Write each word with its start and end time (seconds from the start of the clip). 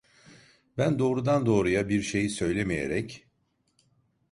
Ben 0.77 0.99
doğrudan 0.99 1.45
doğruya 1.45 1.89
bir 1.89 2.01
şey 2.01 2.29
söylemeyerek: 2.29 3.27